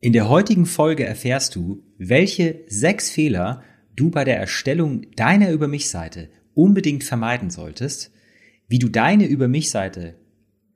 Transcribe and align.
In 0.00 0.12
der 0.12 0.28
heutigen 0.28 0.64
Folge 0.64 1.04
erfährst 1.04 1.56
du, 1.56 1.82
welche 1.98 2.60
sechs 2.68 3.10
Fehler 3.10 3.64
du 3.96 4.10
bei 4.10 4.22
der 4.22 4.38
Erstellung 4.38 5.10
deiner 5.16 5.50
Über 5.50 5.66
mich-Seite 5.66 6.28
unbedingt 6.54 7.02
vermeiden 7.02 7.50
solltest, 7.50 8.12
wie 8.68 8.78
du 8.78 8.88
deine 8.88 9.26
Über 9.26 9.48
mich-Seite 9.48 10.14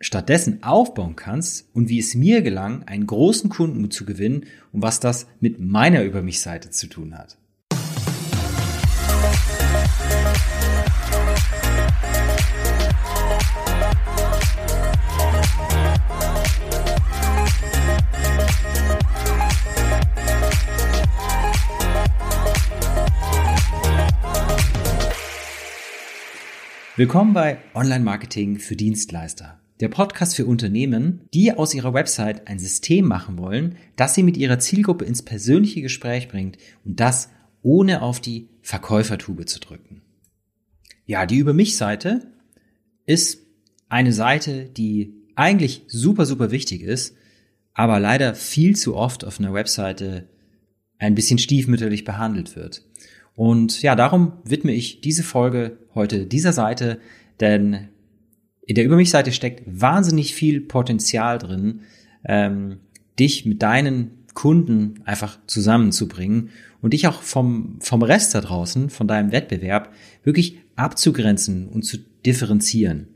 stattdessen 0.00 0.64
aufbauen 0.64 1.14
kannst 1.14 1.68
und 1.72 1.88
wie 1.88 2.00
es 2.00 2.16
mir 2.16 2.42
gelang, 2.42 2.82
einen 2.82 3.06
großen 3.06 3.48
Kunden 3.48 3.92
zu 3.92 4.04
gewinnen 4.04 4.46
und 4.72 4.82
was 4.82 4.98
das 4.98 5.28
mit 5.38 5.60
meiner 5.60 6.02
Über 6.02 6.20
mich-Seite 6.20 6.70
zu 6.70 6.88
tun 6.88 7.16
hat. 7.16 7.38
Willkommen 27.02 27.32
bei 27.32 27.58
Online 27.74 28.04
Marketing 28.04 28.60
für 28.60 28.76
Dienstleister. 28.76 29.58
Der 29.80 29.88
Podcast 29.88 30.36
für 30.36 30.46
Unternehmen, 30.46 31.22
die 31.34 31.52
aus 31.52 31.74
ihrer 31.74 31.94
Website 31.94 32.46
ein 32.46 32.60
System 32.60 33.08
machen 33.08 33.38
wollen, 33.38 33.74
das 33.96 34.14
sie 34.14 34.22
mit 34.22 34.36
ihrer 34.36 34.60
Zielgruppe 34.60 35.04
ins 35.04 35.24
persönliche 35.24 35.82
Gespräch 35.82 36.28
bringt 36.28 36.58
und 36.84 37.00
das 37.00 37.28
ohne 37.60 38.02
auf 38.02 38.20
die 38.20 38.50
Verkäufertube 38.60 39.46
zu 39.46 39.58
drücken. 39.58 40.02
Ja, 41.04 41.26
die 41.26 41.38
Über 41.38 41.52
mich 41.54 41.76
Seite 41.76 42.30
ist 43.04 43.40
eine 43.88 44.12
Seite, 44.12 44.66
die 44.66 45.24
eigentlich 45.34 45.82
super, 45.88 46.24
super 46.24 46.52
wichtig 46.52 46.82
ist, 46.82 47.16
aber 47.74 47.98
leider 47.98 48.36
viel 48.36 48.76
zu 48.76 48.94
oft 48.94 49.24
auf 49.24 49.40
einer 49.40 49.52
Webseite 49.52 50.28
ein 50.98 51.16
bisschen 51.16 51.40
stiefmütterlich 51.40 52.04
behandelt 52.04 52.54
wird. 52.54 52.84
Und 53.34 53.82
ja, 53.82 53.94
darum 53.94 54.32
widme 54.44 54.72
ich 54.72 55.00
diese 55.00 55.22
Folge 55.22 55.78
heute 55.94 56.26
dieser 56.26 56.52
Seite, 56.52 56.98
denn 57.40 57.88
in 58.66 58.74
der 58.74 58.84
Über 58.84 58.96
mich-Seite 58.96 59.32
steckt 59.32 59.62
wahnsinnig 59.66 60.34
viel 60.34 60.60
Potenzial 60.60 61.38
drin, 61.38 61.80
ähm, 62.24 62.80
dich 63.18 63.44
mit 63.46 63.62
deinen 63.62 64.22
Kunden 64.34 65.00
einfach 65.04 65.38
zusammenzubringen 65.46 66.50
und 66.80 66.92
dich 66.92 67.06
auch 67.06 67.22
vom, 67.22 67.78
vom 67.80 68.02
Rest 68.02 68.34
da 68.34 68.40
draußen, 68.40 68.90
von 68.90 69.06
deinem 69.06 69.32
Wettbewerb, 69.32 69.92
wirklich 70.22 70.58
abzugrenzen 70.76 71.68
und 71.68 71.82
zu 71.82 71.98
differenzieren. 72.24 73.08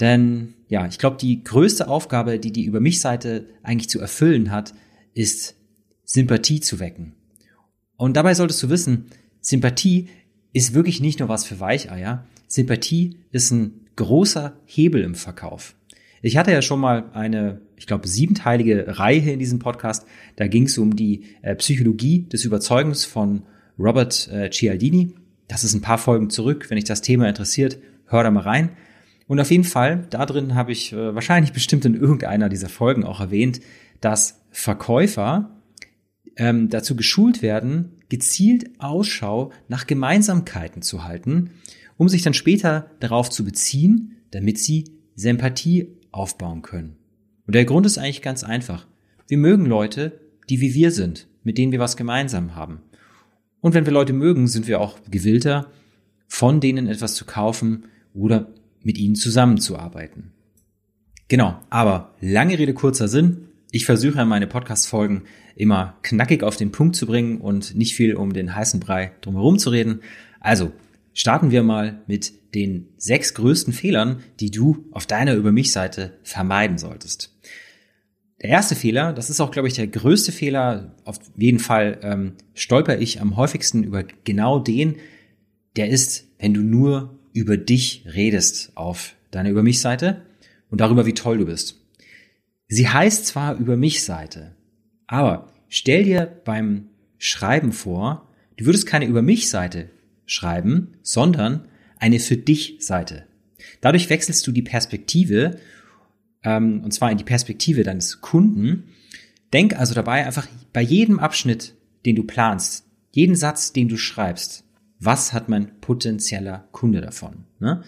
Denn 0.00 0.54
ja, 0.68 0.86
ich 0.86 0.98
glaube, 0.98 1.16
die 1.16 1.42
größte 1.42 1.88
Aufgabe, 1.88 2.38
die 2.38 2.52
die 2.52 2.64
Über 2.64 2.80
mich-Seite 2.80 3.46
eigentlich 3.62 3.88
zu 3.88 4.00
erfüllen 4.00 4.50
hat, 4.50 4.74
ist 5.14 5.56
Sympathie 6.04 6.60
zu 6.60 6.78
wecken. 6.78 7.14
Und 7.96 8.16
dabei 8.16 8.34
solltest 8.34 8.62
du 8.62 8.68
wissen, 8.68 9.06
Sympathie 9.46 10.08
ist 10.52 10.74
wirklich 10.74 11.00
nicht 11.00 11.20
nur 11.20 11.28
was 11.28 11.44
für 11.44 11.60
Weicheier. 11.60 12.26
Sympathie 12.48 13.18
ist 13.30 13.52
ein 13.52 13.86
großer 13.94 14.56
Hebel 14.64 15.02
im 15.02 15.14
Verkauf. 15.14 15.76
Ich 16.20 16.36
hatte 16.36 16.50
ja 16.50 16.62
schon 16.62 16.80
mal 16.80 17.10
eine, 17.12 17.60
ich 17.76 17.86
glaube, 17.86 18.08
siebenteilige 18.08 18.98
Reihe 18.98 19.30
in 19.30 19.38
diesem 19.38 19.60
Podcast. 19.60 20.04
Da 20.34 20.48
ging 20.48 20.64
es 20.64 20.78
um 20.78 20.96
die 20.96 21.26
äh, 21.42 21.54
Psychologie 21.54 22.24
des 22.24 22.44
Überzeugens 22.44 23.04
von 23.04 23.44
Robert 23.78 24.28
äh, 24.32 24.50
Cialdini. 24.50 25.14
Das 25.46 25.62
ist 25.62 25.74
ein 25.74 25.80
paar 25.80 25.98
Folgen 25.98 26.28
zurück. 26.28 26.68
Wenn 26.68 26.76
dich 26.76 26.84
das 26.84 27.02
Thema 27.02 27.28
interessiert, 27.28 27.78
hör 28.06 28.24
da 28.24 28.32
mal 28.32 28.40
rein. 28.40 28.70
Und 29.28 29.38
auf 29.38 29.52
jeden 29.52 29.62
Fall, 29.62 30.08
da 30.10 30.26
drin 30.26 30.56
habe 30.56 30.72
ich 30.72 30.92
äh, 30.92 31.14
wahrscheinlich 31.14 31.52
bestimmt 31.52 31.84
in 31.84 31.94
irgendeiner 31.94 32.48
dieser 32.48 32.68
Folgen 32.68 33.04
auch 33.04 33.20
erwähnt, 33.20 33.60
dass 34.00 34.40
Verkäufer 34.50 35.50
ähm, 36.36 36.68
dazu 36.68 36.96
geschult 36.96 37.42
werden, 37.42 37.95
gezielt 38.08 38.70
Ausschau 38.78 39.52
nach 39.68 39.86
Gemeinsamkeiten 39.86 40.82
zu 40.82 41.04
halten, 41.04 41.50
um 41.96 42.08
sich 42.08 42.22
dann 42.22 42.34
später 42.34 42.90
darauf 43.00 43.30
zu 43.30 43.44
beziehen, 43.44 44.16
damit 44.30 44.58
sie 44.58 44.84
Sympathie 45.14 45.88
aufbauen 46.12 46.62
können. 46.62 46.96
Und 47.46 47.54
der 47.54 47.64
Grund 47.64 47.86
ist 47.86 47.98
eigentlich 47.98 48.22
ganz 48.22 48.44
einfach. 48.44 48.86
Wir 49.28 49.38
mögen 49.38 49.66
Leute, 49.66 50.20
die 50.48 50.60
wie 50.60 50.74
wir 50.74 50.90
sind, 50.90 51.26
mit 51.42 51.58
denen 51.58 51.72
wir 51.72 51.80
was 51.80 51.96
gemeinsam 51.96 52.54
haben. 52.54 52.80
Und 53.60 53.74
wenn 53.74 53.86
wir 53.86 53.92
Leute 53.92 54.12
mögen, 54.12 54.46
sind 54.46 54.68
wir 54.68 54.80
auch 54.80 54.98
gewillter, 55.10 55.70
von 56.28 56.60
denen 56.60 56.86
etwas 56.86 57.14
zu 57.14 57.24
kaufen 57.24 57.86
oder 58.14 58.48
mit 58.82 58.98
ihnen 58.98 59.14
zusammenzuarbeiten. 59.14 60.32
Genau, 61.28 61.58
aber 61.70 62.14
lange 62.20 62.58
Rede, 62.58 62.74
kurzer 62.74 63.08
Sinn. 63.08 63.45
Ich 63.72 63.84
versuche 63.84 64.24
meine 64.24 64.46
Podcast-Folgen 64.46 65.24
immer 65.56 65.98
knackig 66.02 66.42
auf 66.42 66.56
den 66.56 66.70
Punkt 66.70 66.94
zu 66.94 67.06
bringen 67.06 67.40
und 67.40 67.74
nicht 67.74 67.96
viel 67.96 68.14
um 68.14 68.32
den 68.32 68.54
heißen 68.54 68.78
Brei 68.78 69.12
drumherum 69.22 69.58
zu 69.58 69.70
reden. 69.70 70.02
Also 70.38 70.72
starten 71.14 71.50
wir 71.50 71.62
mal 71.62 72.02
mit 72.06 72.32
den 72.54 72.88
sechs 72.96 73.34
größten 73.34 73.72
Fehlern, 73.72 74.22
die 74.38 74.50
du 74.50 74.84
auf 74.92 75.06
deiner 75.06 75.34
Über 75.34 75.50
mich-Seite 75.50 76.16
vermeiden 76.22 76.78
solltest. 76.78 77.34
Der 78.40 78.50
erste 78.50 78.76
Fehler, 78.76 79.12
das 79.12 79.30
ist 79.30 79.40
auch, 79.40 79.50
glaube 79.50 79.66
ich, 79.66 79.74
der 79.74 79.88
größte 79.88 80.30
Fehler, 80.30 80.94
auf 81.04 81.18
jeden 81.36 81.58
Fall 81.58 81.98
ähm, 82.02 82.32
stolper 82.54 82.98
ich 82.98 83.20
am 83.20 83.36
häufigsten 83.36 83.82
über 83.82 84.04
genau 84.24 84.60
den, 84.60 84.96
der 85.74 85.88
ist, 85.88 86.28
wenn 86.38 86.54
du 86.54 86.60
nur 86.60 87.18
über 87.32 87.56
dich 87.56 88.04
redest 88.14 88.72
auf 88.76 89.14
deiner 89.30 89.50
Über 89.50 89.62
mich-Seite 89.62 90.22
und 90.70 90.80
darüber, 90.80 91.06
wie 91.06 91.14
toll 91.14 91.38
du 91.38 91.46
bist. 91.46 91.85
Sie 92.68 92.88
heißt 92.88 93.26
zwar 93.26 93.56
Über 93.56 93.76
mich-Seite, 93.76 94.56
aber 95.06 95.52
stell 95.68 96.04
dir 96.04 96.40
beim 96.44 96.88
Schreiben 97.18 97.72
vor, 97.72 98.28
du 98.56 98.66
würdest 98.66 98.86
keine 98.86 99.06
Über 99.06 99.22
mich 99.22 99.48
Seite 99.48 99.90
schreiben, 100.26 100.94
sondern 101.02 101.66
eine 101.98 102.18
für 102.18 102.36
dich 102.36 102.76
Seite. 102.80 103.26
Dadurch 103.80 104.10
wechselst 104.10 104.46
du 104.46 104.52
die 104.52 104.62
Perspektive, 104.62 105.58
ähm, 106.42 106.82
und 106.82 106.92
zwar 106.92 107.10
in 107.10 107.18
die 107.18 107.24
Perspektive 107.24 107.84
deines 107.84 108.20
Kunden. 108.20 108.84
Denk 109.52 109.78
also 109.78 109.94
dabei 109.94 110.26
einfach 110.26 110.48
bei 110.72 110.82
jedem 110.82 111.18
Abschnitt, 111.18 111.74
den 112.04 112.16
du 112.16 112.24
planst, 112.24 112.84
jeden 113.12 113.36
Satz, 113.36 113.72
den 113.72 113.88
du 113.88 113.96
schreibst, 113.96 114.64
was 114.98 115.32
hat 115.32 115.48
mein 115.48 115.80
potenzieller 115.80 116.68
Kunde 116.72 117.00
davon? 117.00 117.44
Ne? 117.60 117.82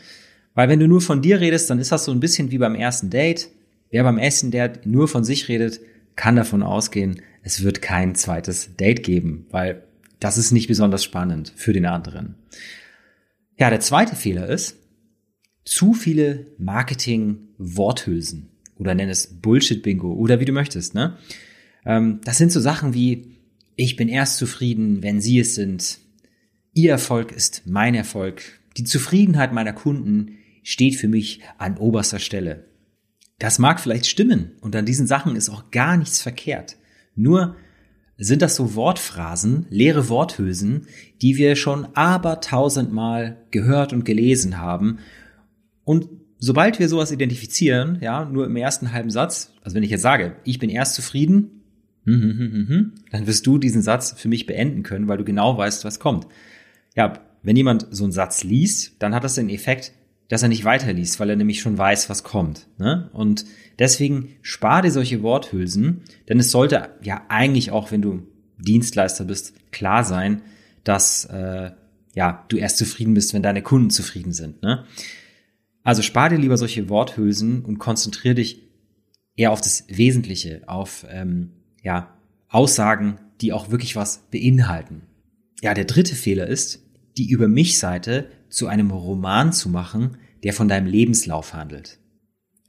Weil 0.54 0.68
wenn 0.68 0.80
du 0.80 0.88
nur 0.88 1.00
von 1.00 1.22
dir 1.22 1.40
redest, 1.40 1.68
dann 1.68 1.78
ist 1.78 1.92
das 1.92 2.04
so 2.04 2.12
ein 2.12 2.20
bisschen 2.20 2.50
wie 2.50 2.58
beim 2.58 2.74
ersten 2.74 3.10
Date. 3.10 3.48
Wer 3.90 4.02
beim 4.02 4.18
Essen, 4.18 4.50
der 4.50 4.72
nur 4.84 5.08
von 5.08 5.24
sich 5.24 5.48
redet, 5.48 5.80
kann 6.16 6.36
davon 6.36 6.62
ausgehen, 6.62 7.22
es 7.42 7.62
wird 7.62 7.80
kein 7.80 8.14
zweites 8.14 8.76
Date 8.76 9.02
geben, 9.02 9.46
weil 9.50 9.84
das 10.20 10.36
ist 10.36 10.50
nicht 10.50 10.68
besonders 10.68 11.04
spannend 11.04 11.52
für 11.56 11.72
den 11.72 11.86
anderen. 11.86 12.34
Ja, 13.58 13.70
der 13.70 13.80
zweite 13.80 14.16
Fehler 14.16 14.48
ist, 14.48 14.76
zu 15.64 15.92
viele 15.92 16.46
Marketing-Worthülsen 16.58 18.50
oder 18.76 18.94
nenn 18.94 19.08
es 19.08 19.40
Bullshit-Bingo 19.40 20.12
oder 20.12 20.40
wie 20.40 20.44
du 20.44 20.52
möchtest. 20.52 20.94
Ne? 20.94 21.16
Ähm, 21.84 22.20
das 22.24 22.38
sind 22.38 22.52
so 22.52 22.60
Sachen 22.60 22.94
wie, 22.94 23.36
ich 23.76 23.96
bin 23.96 24.08
erst 24.08 24.38
zufrieden, 24.38 25.02
wenn 25.02 25.20
Sie 25.20 25.38
es 25.38 25.54
sind. 25.54 25.98
Ihr 26.74 26.90
Erfolg 26.90 27.32
ist 27.32 27.62
mein 27.66 27.94
Erfolg. 27.94 28.42
Die 28.76 28.84
Zufriedenheit 28.84 29.52
meiner 29.52 29.72
Kunden 29.72 30.38
steht 30.62 30.96
für 30.96 31.08
mich 31.08 31.40
an 31.58 31.76
oberster 31.76 32.18
Stelle. 32.18 32.67
Das 33.38 33.58
mag 33.58 33.78
vielleicht 33.78 34.06
stimmen 34.06 34.52
und 34.60 34.74
an 34.74 34.86
diesen 34.86 35.06
Sachen 35.06 35.36
ist 35.36 35.48
auch 35.48 35.70
gar 35.70 35.96
nichts 35.96 36.20
verkehrt. 36.20 36.76
Nur 37.14 37.56
sind 38.16 38.42
das 38.42 38.56
so 38.56 38.74
Wortphrasen, 38.74 39.66
leere 39.70 40.08
Worthülsen, 40.08 40.86
die 41.22 41.36
wir 41.36 41.54
schon 41.54 41.86
aber 41.94 42.40
tausendmal 42.40 43.36
gehört 43.52 43.92
und 43.92 44.04
gelesen 44.04 44.58
haben. 44.58 44.98
Und 45.84 46.08
sobald 46.38 46.80
wir 46.80 46.88
sowas 46.88 47.12
identifizieren, 47.12 47.98
ja, 48.00 48.24
nur 48.24 48.46
im 48.46 48.56
ersten 48.56 48.92
halben 48.92 49.10
Satz, 49.10 49.52
also 49.62 49.76
wenn 49.76 49.84
ich 49.84 49.90
jetzt 49.90 50.02
sage, 50.02 50.36
ich 50.42 50.58
bin 50.58 50.68
erst 50.68 50.96
zufrieden, 50.96 51.62
hm, 52.04 52.22
hm, 52.22 52.68
hm, 52.68 52.92
dann 53.12 53.26
wirst 53.28 53.46
du 53.46 53.58
diesen 53.58 53.82
Satz 53.82 54.14
für 54.16 54.28
mich 54.28 54.46
beenden 54.46 54.82
können, 54.82 55.08
weil 55.08 55.18
du 55.18 55.24
genau 55.24 55.56
weißt, 55.56 55.84
was 55.84 56.00
kommt. 56.00 56.26
Ja, 56.96 57.20
wenn 57.42 57.56
jemand 57.56 57.86
so 57.90 58.02
einen 58.02 58.12
Satz 58.12 58.42
liest, 58.42 59.00
dann 59.00 59.14
hat 59.14 59.22
das 59.22 59.34
den 59.34 59.48
Effekt, 59.48 59.92
dass 60.28 60.42
er 60.42 60.48
nicht 60.48 60.64
weiterliest, 60.64 61.18
weil 61.20 61.30
er 61.30 61.36
nämlich 61.36 61.60
schon 61.60 61.78
weiß, 61.78 62.10
was 62.10 62.22
kommt. 62.22 62.66
Ne? 62.78 63.08
Und 63.12 63.46
deswegen 63.78 64.36
spar 64.42 64.82
dir 64.82 64.90
solche 64.90 65.22
Worthülsen, 65.22 66.02
denn 66.28 66.38
es 66.38 66.50
sollte 66.50 66.90
ja 67.02 67.22
eigentlich 67.28 67.70
auch, 67.70 67.90
wenn 67.90 68.02
du 68.02 68.26
Dienstleister 68.58 69.24
bist, 69.24 69.54
klar 69.72 70.04
sein, 70.04 70.42
dass 70.84 71.24
äh, 71.26 71.70
ja 72.14 72.44
du 72.48 72.56
erst 72.56 72.78
zufrieden 72.78 73.14
bist, 73.14 73.32
wenn 73.32 73.42
deine 73.42 73.62
Kunden 73.62 73.90
zufrieden 73.90 74.32
sind. 74.32 74.62
Ne? 74.62 74.84
Also 75.82 76.02
spar 76.02 76.28
dir 76.28 76.38
lieber 76.38 76.58
solche 76.58 76.88
Worthülsen 76.88 77.64
und 77.64 77.78
konzentriere 77.78 78.34
dich 78.34 78.62
eher 79.36 79.52
auf 79.52 79.60
das 79.60 79.84
Wesentliche, 79.88 80.62
auf 80.66 81.06
ähm, 81.08 81.52
ja 81.82 82.14
Aussagen, 82.48 83.18
die 83.40 83.52
auch 83.52 83.70
wirklich 83.70 83.96
was 83.96 84.18
beinhalten. 84.30 85.02
Ja, 85.62 85.74
der 85.74 85.84
dritte 85.84 86.14
Fehler 86.14 86.46
ist, 86.46 86.82
die 87.16 87.30
über 87.30 87.48
mich 87.48 87.78
Seite 87.78 88.30
zu 88.48 88.66
einem 88.66 88.90
Roman 88.90 89.52
zu 89.52 89.68
machen, 89.68 90.16
der 90.42 90.52
von 90.52 90.68
deinem 90.68 90.86
Lebenslauf 90.86 91.54
handelt. 91.54 91.98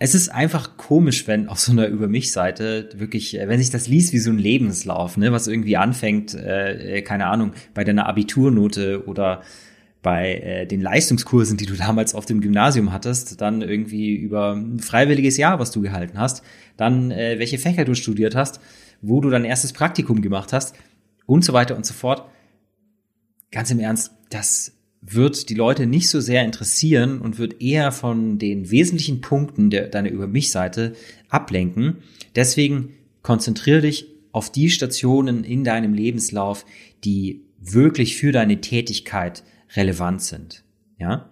es 0.02 0.16
ist 0.16 0.30
einfach 0.30 0.78
komisch, 0.78 1.28
wenn 1.28 1.50
auf 1.50 1.60
so 1.60 1.74
einer 1.74 1.88
Über 1.88 2.08
mich-Seite 2.08 2.90
wirklich, 2.96 3.38
äh, 3.38 3.48
wenn 3.50 3.60
sich 3.60 3.70
das 3.70 3.88
liest 3.88 4.14
wie 4.14 4.20
so 4.20 4.32
ein 4.32 4.38
Lebenslauf, 4.38 5.18
ne, 5.18 5.32
was 5.32 5.48
irgendwie 5.48 5.76
anfängt, 5.78 6.34
äh, 6.34 7.02
keine 7.02 7.26
Ahnung, 7.26 7.52
bei 7.74 7.84
deiner 7.84 8.08
Abiturnote 8.08 9.06
oder 9.08 9.42
bei 10.02 10.36
äh, 10.36 10.66
den 10.66 10.82
Leistungskursen, 10.82 11.58
die 11.58 11.66
du 11.66 11.76
damals 11.76 12.16
auf 12.16 12.26
dem 12.26 12.40
Gymnasium 12.40 12.94
hattest, 12.94 13.42
dann 13.42 13.62
irgendwie 13.62 14.16
über 14.16 14.54
ein 14.54 14.80
freiwilliges 14.80 15.38
Jahr, 15.38 15.60
was 15.60 15.72
du 15.72 15.82
gehalten 15.82 16.18
hast, 16.18 16.44
dann 16.78 17.12
äh, 17.12 17.38
welche 17.38 17.58
Fächer 17.58 17.84
du 17.84 17.94
studiert 17.94 18.36
hast, 18.36 18.62
wo 19.02 19.20
du 19.20 19.30
dein 19.30 19.46
erstes 19.46 19.74
Praktikum 19.74 20.22
gemacht 20.22 20.54
hast 20.54 20.76
und 21.26 21.44
so 21.44 21.52
weiter 21.54 21.76
und 21.76 21.86
so 21.86 21.94
fort. 21.94 22.30
Ganz 23.52 23.72
im 23.72 23.80
Ernst, 23.80 24.12
das 24.30 24.79
wird 25.02 25.50
die 25.50 25.56
Leute 25.56 25.86
nicht 25.86 26.10
so 26.10 26.20
sehr 26.20 26.44
interessieren 26.44 27.22
und 27.22 27.38
wird 27.38 27.62
eher 27.62 27.92
von 27.92 28.38
den 28.38 28.70
wesentlichen 28.70 29.22
Punkten 29.22 29.70
der, 29.70 29.88
deiner 29.88 30.10
Über 30.10 30.28
mich-Seite 30.28 30.94
ablenken. 31.30 31.98
Deswegen 32.36 32.94
konzentriere 33.22 33.82
dich 33.82 34.08
auf 34.32 34.52
die 34.52 34.70
Stationen 34.70 35.44
in 35.44 35.64
deinem 35.64 35.94
Lebenslauf, 35.94 36.66
die 37.04 37.46
wirklich 37.60 38.18
für 38.18 38.32
deine 38.32 38.62
Tätigkeit 38.62 39.44
relevant 39.76 40.22
sind. 40.22 40.64
Ja? 41.00 41.30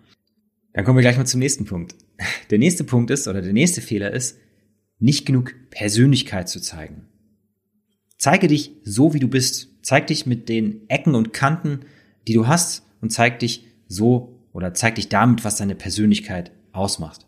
Dann 0.74 0.86
kommen 0.86 0.98
wir 0.98 1.02
gleich 1.02 1.18
mal 1.18 1.26
zum 1.26 1.40
nächsten 1.40 1.66
Punkt. 1.66 1.96
Der 2.50 2.60
nächste 2.60 2.84
Punkt 2.84 3.12
ist, 3.12 3.28
oder 3.28 3.42
der 3.42 3.54
nächste 3.54 3.82
Fehler 3.82 4.12
ist, 4.12 4.40
nicht 5.00 5.26
genug 5.26 5.54
Persönlichkeit 5.70 6.50
zu 6.50 6.60
zeigen. 6.60 7.06
Zeige 8.18 8.48
dich 8.48 8.72
so, 8.84 9.14
wie 9.14 9.20
du 9.20 9.28
bist. 9.28 9.70
Zeig 9.84 10.08
dich 10.08 10.26
mit 10.26 10.50
den 10.50 10.90
Ecken 10.90 11.14
und 11.14 11.34
Kanten, 11.34 11.82
die 12.28 12.34
du 12.34 12.48
hast 12.48 12.87
und 13.02 13.12
zeig 13.12 13.40
dich 13.40 13.66
so 13.88 14.40
oder 14.54 14.74
zeig 14.74 14.96
dich 14.96 15.10
damit, 15.10 15.44
was 15.44 15.58
deine 15.58 15.76
Persönlichkeit 15.76 16.52
ausmacht. 16.72 17.26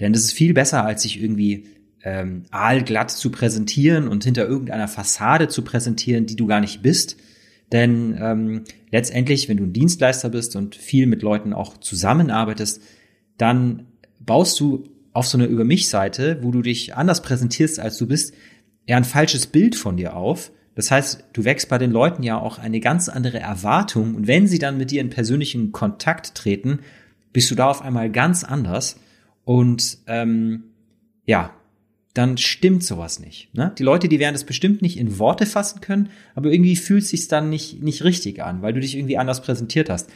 Denn 0.00 0.12
das 0.12 0.22
ist 0.22 0.32
viel 0.32 0.54
besser, 0.54 0.84
als 0.84 1.02
sich 1.02 1.22
irgendwie 1.22 1.66
ähm, 2.02 2.44
aalglatt 2.50 3.10
zu 3.10 3.30
präsentieren 3.30 4.08
und 4.08 4.24
hinter 4.24 4.46
irgendeiner 4.46 4.88
Fassade 4.88 5.48
zu 5.48 5.62
präsentieren, 5.62 6.26
die 6.26 6.36
du 6.36 6.46
gar 6.46 6.60
nicht 6.60 6.82
bist. 6.82 7.16
Denn 7.72 8.16
ähm, 8.20 8.64
letztendlich, 8.90 9.48
wenn 9.48 9.56
du 9.56 9.64
ein 9.64 9.72
Dienstleister 9.72 10.28
bist 10.28 10.56
und 10.56 10.74
viel 10.74 11.06
mit 11.06 11.22
Leuten 11.22 11.52
auch 11.52 11.78
zusammenarbeitest, 11.78 12.82
dann 13.38 13.86
baust 14.20 14.60
du 14.60 14.84
auf 15.12 15.26
so 15.26 15.38
einer 15.38 15.46
Über 15.46 15.64
mich-Seite, 15.64 16.38
wo 16.42 16.50
du 16.50 16.60
dich 16.60 16.94
anders 16.94 17.22
präsentierst, 17.22 17.78
als 17.78 17.96
du 17.98 18.06
bist, 18.06 18.34
eher 18.86 18.96
ein 18.96 19.04
falsches 19.04 19.46
Bild 19.46 19.76
von 19.76 19.96
dir 19.96 20.16
auf 20.16 20.50
das 20.74 20.90
heißt, 20.90 21.24
du 21.32 21.44
wächst 21.44 21.68
bei 21.68 21.78
den 21.78 21.90
Leuten 21.90 22.22
ja 22.22 22.38
auch 22.38 22.58
eine 22.58 22.80
ganz 22.80 23.08
andere 23.08 23.38
Erwartung 23.38 24.14
und 24.14 24.26
wenn 24.26 24.46
sie 24.46 24.58
dann 24.58 24.76
mit 24.76 24.90
dir 24.90 25.00
in 25.00 25.10
persönlichen 25.10 25.72
Kontakt 25.72 26.34
treten, 26.34 26.80
bist 27.32 27.50
du 27.50 27.54
da 27.54 27.68
auf 27.68 27.82
einmal 27.82 28.10
ganz 28.10 28.44
anders 28.44 28.98
und 29.44 29.98
ähm, 30.06 30.64
ja, 31.26 31.52
dann 32.14 32.38
stimmt 32.38 32.84
sowas 32.84 33.18
nicht. 33.18 33.52
Ne? 33.54 33.72
Die 33.76 33.82
Leute, 33.82 34.08
die 34.08 34.20
werden 34.20 34.34
das 34.34 34.44
bestimmt 34.44 34.82
nicht 34.82 34.98
in 34.98 35.18
Worte 35.18 35.46
fassen 35.46 35.80
können, 35.80 36.10
aber 36.34 36.50
irgendwie 36.50 36.76
fühlt 36.76 37.02
es 37.02 37.10
sich 37.10 37.26
dann 37.28 37.50
nicht, 37.50 37.82
nicht 37.82 38.04
richtig 38.04 38.42
an, 38.42 38.62
weil 38.62 38.72
du 38.72 38.80
dich 38.80 38.96
irgendwie 38.96 39.18
anders 39.18 39.42
präsentiert 39.42 39.90
hast. 39.90 40.08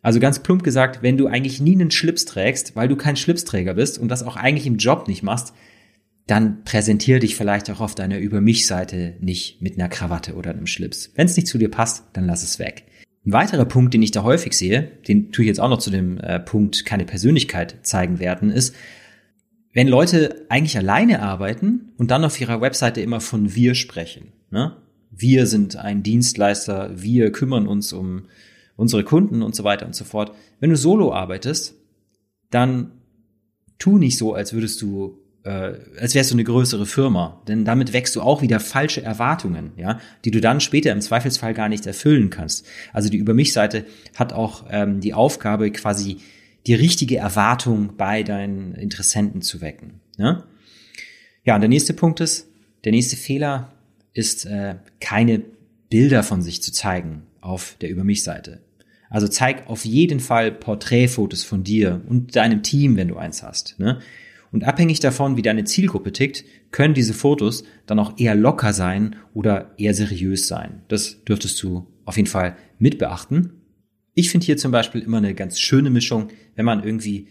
Also 0.00 0.18
ganz 0.18 0.38
plump 0.38 0.62
gesagt, 0.62 1.02
wenn 1.02 1.18
du 1.18 1.26
eigentlich 1.26 1.60
nie 1.60 1.74
einen 1.74 1.90
Schlips 1.90 2.24
trägst, 2.24 2.74
weil 2.74 2.88
du 2.88 2.96
kein 2.96 3.16
Schlipsträger 3.16 3.74
bist 3.74 3.98
und 3.98 4.08
das 4.08 4.22
auch 4.22 4.36
eigentlich 4.36 4.66
im 4.66 4.78
Job 4.78 5.08
nicht 5.08 5.22
machst, 5.22 5.52
dann 6.26 6.64
präsentier 6.64 7.20
dich 7.20 7.36
vielleicht 7.36 7.70
auch 7.70 7.80
auf 7.80 7.94
deiner 7.94 8.18
Über 8.18 8.40
mich-Seite 8.40 9.14
nicht 9.20 9.62
mit 9.62 9.78
einer 9.78 9.88
Krawatte 9.88 10.34
oder 10.34 10.50
einem 10.50 10.66
Schlips. 10.66 11.12
Wenn 11.14 11.26
es 11.26 11.36
nicht 11.36 11.46
zu 11.46 11.56
dir 11.56 11.70
passt, 11.70 12.04
dann 12.14 12.26
lass 12.26 12.42
es 12.42 12.58
weg. 12.58 12.84
Ein 13.24 13.32
weiterer 13.32 13.64
Punkt, 13.64 13.94
den 13.94 14.02
ich 14.02 14.10
da 14.10 14.22
häufig 14.22 14.52
sehe, 14.52 14.82
den 15.06 15.32
tue 15.32 15.44
ich 15.44 15.48
jetzt 15.48 15.60
auch 15.60 15.68
noch 15.68 15.78
zu 15.78 15.90
dem 15.90 16.18
äh, 16.18 16.40
Punkt 16.40 16.84
keine 16.84 17.04
Persönlichkeit 17.04 17.78
zeigen 17.82 18.18
werden, 18.18 18.50
ist, 18.50 18.74
wenn 19.72 19.88
Leute 19.88 20.46
eigentlich 20.48 20.78
alleine 20.78 21.22
arbeiten 21.22 21.92
und 21.96 22.10
dann 22.10 22.24
auf 22.24 22.40
ihrer 22.40 22.60
Webseite 22.60 23.00
immer 23.00 23.20
von 23.20 23.54
wir 23.54 23.74
sprechen. 23.74 24.32
Ne? 24.50 24.76
Wir 25.10 25.46
sind 25.46 25.76
ein 25.76 26.02
Dienstleister, 26.02 26.90
wir 26.94 27.30
kümmern 27.30 27.66
uns 27.66 27.92
um 27.92 28.26
unsere 28.76 29.04
Kunden 29.04 29.42
und 29.42 29.54
so 29.54 29.64
weiter 29.64 29.86
und 29.86 29.94
so 29.94 30.04
fort. 30.04 30.32
Wenn 30.60 30.70
du 30.70 30.76
solo 30.76 31.12
arbeitest, 31.12 31.74
dann 32.50 32.92
tu 33.78 33.98
nicht 33.98 34.18
so, 34.18 34.34
als 34.34 34.52
würdest 34.52 34.80
du 34.82 35.18
äh, 35.46 35.78
als 36.00 36.14
wärst 36.14 36.32
du 36.32 36.34
eine 36.34 36.44
größere 36.44 36.86
Firma. 36.86 37.40
Denn 37.46 37.64
damit 37.64 37.92
wächst 37.92 38.16
du 38.16 38.20
auch 38.20 38.42
wieder 38.42 38.58
falsche 38.58 39.02
Erwartungen, 39.02 39.70
ja, 39.76 40.00
die 40.24 40.32
du 40.32 40.40
dann 40.40 40.60
später 40.60 40.90
im 40.90 41.00
Zweifelsfall 41.00 41.54
gar 41.54 41.68
nicht 41.68 41.86
erfüllen 41.86 42.30
kannst. 42.30 42.66
Also 42.92 43.08
die 43.08 43.16
Über 43.16 43.32
mich-Seite 43.32 43.86
hat 44.16 44.32
auch 44.32 44.64
ähm, 44.70 45.00
die 45.00 45.14
Aufgabe, 45.14 45.70
quasi 45.70 46.18
die 46.66 46.74
richtige 46.74 47.18
Erwartung 47.18 47.96
bei 47.96 48.24
deinen 48.24 48.74
Interessenten 48.74 49.40
zu 49.40 49.60
wecken. 49.60 50.00
Ja, 50.18 50.44
ja 51.44 51.54
und 51.54 51.60
der 51.60 51.68
nächste 51.68 51.94
Punkt 51.94 52.20
ist, 52.20 52.48
der 52.84 52.92
nächste 52.92 53.16
Fehler 53.16 53.72
ist, 54.12 54.46
äh, 54.46 54.76
keine 55.00 55.42
Bilder 55.88 56.24
von 56.24 56.42
sich 56.42 56.60
zu 56.60 56.72
zeigen 56.72 57.22
auf 57.40 57.76
der 57.80 57.90
Über 57.90 58.02
mich-Seite. 58.02 58.60
Also 59.08 59.28
zeig 59.28 59.68
auf 59.68 59.84
jeden 59.84 60.18
Fall 60.18 60.50
Porträtfotos 60.50 61.44
von 61.44 61.62
dir 61.62 62.02
und 62.08 62.34
deinem 62.34 62.64
Team, 62.64 62.96
wenn 62.96 63.06
du 63.06 63.16
eins 63.16 63.44
hast. 63.44 63.78
Ne? 63.78 64.00
Und 64.52 64.64
abhängig 64.64 65.00
davon, 65.00 65.36
wie 65.36 65.42
deine 65.42 65.64
Zielgruppe 65.64 66.12
tickt, 66.12 66.44
können 66.70 66.94
diese 66.94 67.14
Fotos 67.14 67.64
dann 67.86 67.98
auch 67.98 68.18
eher 68.18 68.34
locker 68.34 68.72
sein 68.72 69.16
oder 69.34 69.72
eher 69.78 69.94
seriös 69.94 70.46
sein. 70.48 70.82
Das 70.88 71.24
dürftest 71.24 71.62
du 71.62 71.86
auf 72.04 72.16
jeden 72.16 72.28
Fall 72.28 72.56
mit 72.78 72.98
beachten. 72.98 73.62
Ich 74.14 74.30
finde 74.30 74.46
hier 74.46 74.56
zum 74.56 74.72
Beispiel 74.72 75.02
immer 75.02 75.18
eine 75.18 75.34
ganz 75.34 75.60
schöne 75.60 75.90
Mischung, 75.90 76.28
wenn 76.54 76.64
man 76.64 76.82
irgendwie 76.82 77.28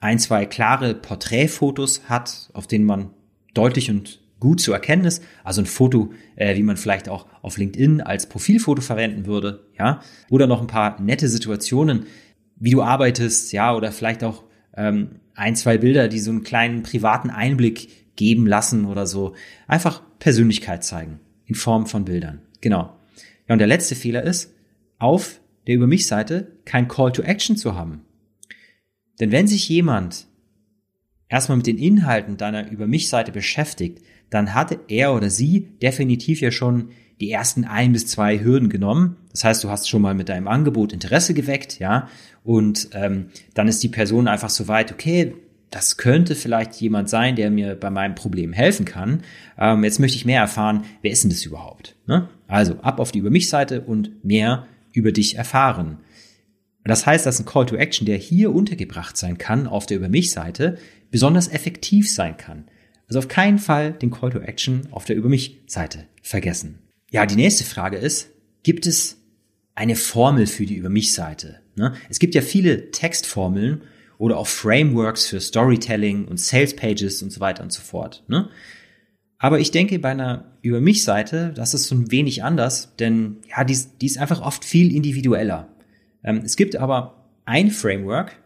ein, 0.00 0.18
zwei 0.18 0.46
klare 0.46 0.94
Porträtfotos 0.94 2.08
hat, 2.08 2.50
auf 2.52 2.66
denen 2.66 2.84
man 2.84 3.10
deutlich 3.54 3.90
und 3.90 4.20
gut 4.40 4.60
zu 4.60 4.72
erkennen 4.72 5.04
ist. 5.04 5.22
Also 5.44 5.62
ein 5.62 5.66
Foto, 5.66 6.12
äh, 6.36 6.56
wie 6.56 6.62
man 6.62 6.76
vielleicht 6.76 7.08
auch 7.08 7.26
auf 7.42 7.58
LinkedIn 7.58 8.00
als 8.00 8.28
Profilfoto 8.28 8.82
verwenden 8.82 9.26
würde, 9.26 9.66
ja. 9.78 10.00
Oder 10.30 10.46
noch 10.46 10.60
ein 10.60 10.66
paar 10.66 11.00
nette 11.00 11.28
Situationen, 11.28 12.06
wie 12.56 12.70
du 12.70 12.82
arbeitest, 12.82 13.52
ja, 13.52 13.74
oder 13.74 13.92
vielleicht 13.92 14.24
auch 14.24 14.44
ähm, 14.76 15.20
ein, 15.38 15.56
zwei 15.56 15.78
Bilder, 15.78 16.08
die 16.08 16.18
so 16.18 16.30
einen 16.30 16.42
kleinen 16.42 16.82
privaten 16.82 17.30
Einblick 17.30 18.16
geben 18.16 18.46
lassen 18.46 18.84
oder 18.84 19.06
so. 19.06 19.34
Einfach 19.66 20.02
Persönlichkeit 20.18 20.84
zeigen 20.84 21.20
in 21.46 21.54
Form 21.54 21.86
von 21.86 22.04
Bildern. 22.04 22.42
Genau. 22.60 22.96
Ja, 23.46 23.54
und 23.54 23.58
der 23.58 23.68
letzte 23.68 23.94
Fehler 23.94 24.22
ist, 24.22 24.52
auf 24.98 25.40
der 25.66 25.76
Über 25.76 25.86
mich 25.86 26.06
Seite 26.06 26.52
kein 26.64 26.88
Call 26.88 27.12
to 27.12 27.22
Action 27.22 27.56
zu 27.56 27.74
haben. 27.74 28.02
Denn 29.20 29.30
wenn 29.30 29.46
sich 29.46 29.68
jemand 29.68 30.26
erstmal 31.28 31.58
mit 31.58 31.66
den 31.66 31.78
Inhalten 31.78 32.36
deiner 32.36 32.70
Über 32.70 32.86
mich 32.86 33.08
Seite 33.08 33.32
beschäftigt, 33.32 34.02
dann 34.30 34.54
hatte 34.54 34.80
er 34.88 35.14
oder 35.14 35.30
sie 35.30 35.68
definitiv 35.82 36.40
ja 36.40 36.50
schon 36.50 36.90
die 37.20 37.30
ersten 37.30 37.64
ein 37.64 37.92
bis 37.92 38.06
zwei 38.06 38.38
Hürden 38.42 38.68
genommen. 38.68 39.16
Das 39.32 39.44
heißt, 39.44 39.64
du 39.64 39.70
hast 39.70 39.88
schon 39.88 40.02
mal 40.02 40.14
mit 40.14 40.28
deinem 40.28 40.48
Angebot 40.48 40.92
Interesse 40.92 41.34
geweckt, 41.34 41.78
ja, 41.78 42.08
und 42.44 42.90
ähm, 42.92 43.26
dann 43.54 43.68
ist 43.68 43.82
die 43.82 43.88
Person 43.88 44.28
einfach 44.28 44.50
so 44.50 44.68
weit, 44.68 44.92
okay, 44.92 45.34
das 45.70 45.96
könnte 45.98 46.34
vielleicht 46.34 46.74
jemand 46.76 47.10
sein, 47.10 47.36
der 47.36 47.50
mir 47.50 47.74
bei 47.74 47.90
meinem 47.90 48.14
Problem 48.14 48.52
helfen 48.52 48.86
kann. 48.86 49.22
Ähm, 49.58 49.84
jetzt 49.84 50.00
möchte 50.00 50.16
ich 50.16 50.24
mehr 50.24 50.40
erfahren, 50.40 50.84
wer 51.02 51.10
ist 51.10 51.24
denn 51.24 51.30
das 51.30 51.44
überhaupt? 51.44 51.94
Ne? 52.06 52.28
Also 52.46 52.76
ab 52.80 53.00
auf 53.00 53.12
die 53.12 53.18
Über 53.18 53.30
mich 53.30 53.50
Seite 53.50 53.82
und 53.82 54.24
mehr 54.24 54.66
über 54.92 55.12
dich 55.12 55.36
erfahren. 55.36 55.98
Das 56.84 57.04
heißt, 57.04 57.26
dass 57.26 57.38
ein 57.38 57.44
Call 57.44 57.66
to 57.66 57.76
Action, 57.76 58.06
der 58.06 58.16
hier 58.16 58.54
untergebracht 58.54 59.18
sein 59.18 59.36
kann 59.36 59.66
auf 59.66 59.84
der 59.84 59.98
Über 59.98 60.08
mich 60.08 60.30
Seite, 60.30 60.78
besonders 61.10 61.48
effektiv 61.48 62.10
sein 62.12 62.36
kann. 62.36 62.64
Also 63.08 63.18
auf 63.18 63.28
keinen 63.28 63.58
Fall 63.58 63.92
den 63.92 64.10
Call 64.10 64.30
to 64.30 64.38
Action 64.38 64.88
auf 64.90 65.04
der 65.04 65.16
Über 65.16 65.28
mich 65.28 65.62
Seite 65.66 66.06
vergessen. 66.22 66.78
Ja, 67.10 67.24
die 67.24 67.36
nächste 67.36 67.64
Frage 67.64 67.96
ist, 67.96 68.30
gibt 68.62 68.86
es 68.86 69.16
eine 69.74 69.96
Formel 69.96 70.46
für 70.46 70.66
die 70.66 70.74
Über 70.74 70.90
mich 70.90 71.14
Seite? 71.14 71.60
Ne? 71.76 71.94
Es 72.10 72.18
gibt 72.18 72.34
ja 72.34 72.42
viele 72.42 72.90
Textformeln 72.90 73.82
oder 74.18 74.36
auch 74.36 74.46
Frameworks 74.46 75.26
für 75.26 75.40
Storytelling 75.40 76.26
und 76.26 76.38
Sales 76.38 76.76
Pages 76.76 77.22
und 77.22 77.30
so 77.30 77.40
weiter 77.40 77.62
und 77.62 77.72
so 77.72 77.80
fort. 77.80 78.24
Ne? 78.28 78.50
Aber 79.38 79.60
ich 79.60 79.70
denke, 79.70 79.98
bei 80.00 80.10
einer 80.10 80.58
Über 80.60 80.80
mich 80.80 81.04
Seite, 81.04 81.52
das 81.54 81.72
ist 81.72 81.84
so 81.84 81.94
ein 81.94 82.10
wenig 82.10 82.42
anders, 82.42 82.94
denn 82.96 83.36
ja, 83.48 83.64
die, 83.64 83.78
die 84.00 84.06
ist 84.06 84.18
einfach 84.18 84.42
oft 84.42 84.64
viel 84.64 84.94
individueller. 84.94 85.68
Ähm, 86.24 86.42
es 86.44 86.56
gibt 86.56 86.76
aber 86.76 87.24
ein 87.46 87.70
Framework, 87.70 88.36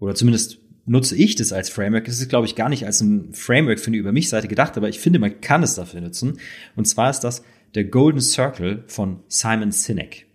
oder 0.00 0.16
zumindest 0.16 0.58
nutze 0.86 1.16
ich 1.16 1.36
das 1.36 1.52
als 1.52 1.68
Framework. 1.68 2.06
Das 2.06 2.20
ist, 2.20 2.28
glaube 2.28 2.46
ich, 2.46 2.54
gar 2.54 2.68
nicht 2.68 2.86
als 2.86 3.00
ein 3.00 3.32
Framework 3.34 3.80
für 3.80 3.88
eine 3.88 3.96
Über 3.96 4.12
mich 4.12 4.28
Seite 4.28 4.48
gedacht, 4.48 4.76
aber 4.76 4.88
ich 4.88 5.00
finde, 5.00 5.18
man 5.18 5.40
kann 5.40 5.62
es 5.62 5.74
dafür 5.74 6.00
nutzen. 6.00 6.38
Und 6.76 6.86
zwar 6.86 7.10
ist 7.10 7.20
das 7.20 7.42
der 7.74 7.84
Golden 7.84 8.20
Circle 8.20 8.84
von 8.86 9.20
Simon 9.28 9.72
Sinek. 9.72 10.26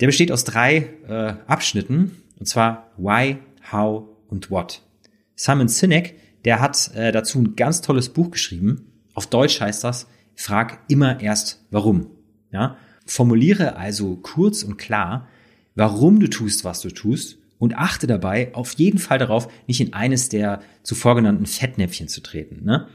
Der 0.00 0.06
besteht 0.06 0.32
aus 0.32 0.44
drei 0.44 0.90
äh, 1.08 1.34
Abschnitten, 1.46 2.22
und 2.38 2.46
zwar 2.46 2.90
Why, 2.96 3.38
How 3.72 4.04
und 4.28 4.50
What. 4.50 4.82
Simon 5.34 5.68
Sinek, 5.68 6.14
der 6.44 6.60
hat 6.60 6.94
äh, 6.94 7.12
dazu 7.12 7.38
ein 7.38 7.56
ganz 7.56 7.80
tolles 7.80 8.08
Buch 8.10 8.30
geschrieben. 8.30 8.92
Auf 9.14 9.26
Deutsch 9.26 9.60
heißt 9.60 9.84
das, 9.84 10.06
frag 10.34 10.80
immer 10.88 11.20
erst 11.20 11.64
warum. 11.70 12.10
Ja? 12.52 12.76
Formuliere 13.06 13.76
also 13.76 14.16
kurz 14.16 14.62
und 14.62 14.76
klar, 14.76 15.28
warum 15.74 16.20
du 16.20 16.28
tust, 16.28 16.64
was 16.64 16.80
du 16.80 16.90
tust 16.90 17.38
und 17.58 17.76
achte 17.76 18.06
dabei 18.06 18.54
auf 18.54 18.74
jeden 18.74 18.98
Fall 18.98 19.18
darauf, 19.18 19.48
nicht 19.66 19.80
in 19.80 19.92
eines 19.92 20.28
der 20.28 20.60
zuvor 20.82 21.14
genannten 21.14 21.46
Fettnäpfchen 21.46 22.08
zu 22.08 22.20
treten. 22.20 22.64
Ne? 22.64 22.88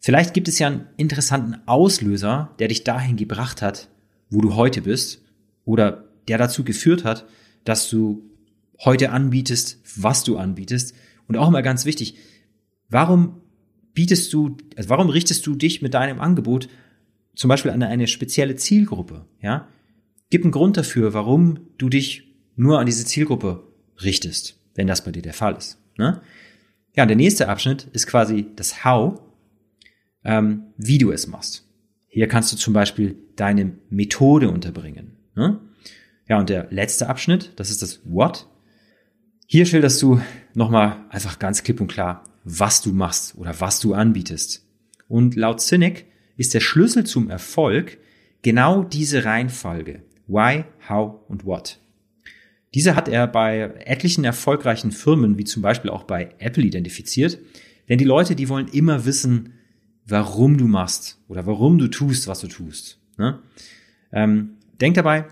Vielleicht 0.00 0.34
gibt 0.34 0.48
es 0.48 0.58
ja 0.58 0.68
einen 0.68 0.86
interessanten 0.96 1.56
Auslöser, 1.66 2.54
der 2.58 2.68
dich 2.68 2.84
dahin 2.84 3.16
gebracht 3.16 3.62
hat, 3.62 3.88
wo 4.30 4.40
du 4.40 4.54
heute 4.54 4.82
bist 4.82 5.22
oder 5.64 6.04
der 6.28 6.38
dazu 6.38 6.64
geführt 6.64 7.04
hat, 7.04 7.26
dass 7.64 7.88
du 7.88 8.30
heute 8.84 9.10
anbietest, 9.10 9.80
was 9.96 10.22
du 10.22 10.36
anbietest. 10.36 10.94
Und 11.26 11.36
auch 11.36 11.50
mal 11.50 11.62
ganz 11.62 11.84
wichtig, 11.84 12.16
warum 12.88 13.40
bietest 13.94 14.32
du, 14.32 14.56
also 14.76 14.88
warum 14.90 15.08
richtest 15.08 15.46
du 15.46 15.54
dich 15.54 15.82
mit 15.82 15.94
deinem 15.94 16.20
Angebot 16.20 16.68
zum 17.34 17.48
Beispiel 17.48 17.70
an 17.70 17.82
eine 17.82 18.06
spezielle 18.06 18.56
Zielgruppe? 18.56 19.26
Ja, 19.40 19.68
gib 20.30 20.42
einen 20.42 20.52
Grund 20.52 20.76
dafür, 20.76 21.14
warum 21.14 21.60
du 21.78 21.88
dich 21.88 22.34
nur 22.54 22.78
an 22.78 22.86
diese 22.86 23.04
Zielgruppe 23.04 23.65
richtest, 24.02 24.58
wenn 24.74 24.86
das 24.86 25.04
bei 25.04 25.12
dir 25.12 25.22
der 25.22 25.32
Fall 25.32 25.56
ist. 25.56 25.78
Ne? 25.98 26.20
Ja, 26.94 27.06
der 27.06 27.16
nächste 27.16 27.48
Abschnitt 27.48 27.88
ist 27.92 28.06
quasi 28.06 28.46
das 28.56 28.84
How, 28.84 29.20
ähm, 30.24 30.64
wie 30.76 30.98
du 30.98 31.12
es 31.12 31.26
machst. 31.26 31.64
Hier 32.06 32.28
kannst 32.28 32.52
du 32.52 32.56
zum 32.56 32.72
Beispiel 32.72 33.16
deine 33.36 33.72
Methode 33.90 34.50
unterbringen. 34.50 35.16
Ne? 35.34 35.60
Ja, 36.28 36.38
und 36.38 36.48
der 36.48 36.68
letzte 36.70 37.08
Abschnitt, 37.08 37.52
das 37.56 37.70
ist 37.70 37.82
das 37.82 38.00
What. 38.04 38.48
Hier 39.46 39.66
schilderst 39.66 40.00
du 40.02 40.20
nochmal 40.54 41.04
einfach 41.10 41.38
ganz 41.38 41.62
klipp 41.62 41.80
und 41.80 41.88
klar, 41.88 42.24
was 42.42 42.80
du 42.80 42.92
machst 42.92 43.36
oder 43.36 43.60
was 43.60 43.80
du 43.80 43.94
anbietest. 43.94 44.66
Und 45.08 45.36
laut 45.36 45.60
Cynic 45.60 46.06
ist 46.36 46.54
der 46.54 46.60
Schlüssel 46.60 47.04
zum 47.04 47.30
Erfolg 47.30 47.98
genau 48.42 48.82
diese 48.82 49.24
Reihenfolge. 49.24 50.02
Why, 50.26 50.64
how 50.88 51.20
und 51.28 51.44
what. 51.44 51.78
Diese 52.76 52.94
hat 52.94 53.08
er 53.08 53.26
bei 53.26 53.72
etlichen 53.86 54.22
erfolgreichen 54.24 54.92
Firmen, 54.92 55.38
wie 55.38 55.44
zum 55.44 55.62
Beispiel 55.62 55.90
auch 55.90 56.04
bei 56.04 56.28
Apple, 56.38 56.62
identifiziert. 56.62 57.38
Denn 57.88 57.96
die 57.96 58.04
Leute, 58.04 58.36
die 58.36 58.50
wollen 58.50 58.68
immer 58.68 59.06
wissen, 59.06 59.54
warum 60.06 60.58
du 60.58 60.66
machst 60.66 61.18
oder 61.26 61.46
warum 61.46 61.78
du 61.78 61.88
tust, 61.88 62.28
was 62.28 62.40
du 62.40 62.48
tust. 62.48 62.98
Ne? 63.16 63.38
Ähm, 64.12 64.56
denk 64.78 64.94
dabei, 64.94 65.24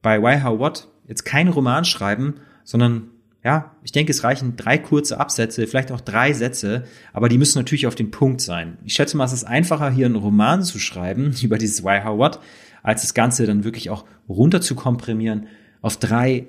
bei 0.00 0.22
Why, 0.22 0.40
How, 0.42 0.58
What 0.58 0.88
jetzt 1.06 1.26
keinen 1.26 1.50
Roman 1.50 1.84
schreiben, 1.84 2.36
sondern 2.64 3.08
ja, 3.44 3.76
ich 3.82 3.92
denke, 3.92 4.10
es 4.10 4.24
reichen 4.24 4.56
drei 4.56 4.78
kurze 4.78 5.20
Absätze, 5.20 5.66
vielleicht 5.66 5.92
auch 5.92 6.00
drei 6.00 6.32
Sätze, 6.32 6.84
aber 7.12 7.28
die 7.28 7.36
müssen 7.36 7.58
natürlich 7.58 7.86
auf 7.86 7.94
den 7.94 8.10
Punkt 8.10 8.40
sein. 8.40 8.78
Ich 8.86 8.94
schätze 8.94 9.18
mal, 9.18 9.26
es 9.26 9.34
ist 9.34 9.44
einfacher, 9.44 9.90
hier 9.90 10.06
einen 10.06 10.16
Roman 10.16 10.62
zu 10.62 10.78
schreiben 10.78 11.34
über 11.42 11.58
dieses 11.58 11.84
Why, 11.84 12.00
How, 12.02 12.16
What, 12.16 12.40
als 12.82 13.02
das 13.02 13.12
Ganze 13.12 13.44
dann 13.44 13.64
wirklich 13.64 13.90
auch 13.90 14.06
runter 14.30 14.62
zu 14.62 14.74
komprimieren 14.74 15.48
auf 15.82 15.98
drei 15.98 16.46